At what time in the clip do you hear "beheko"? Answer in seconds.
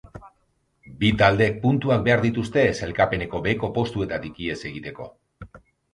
3.49-3.69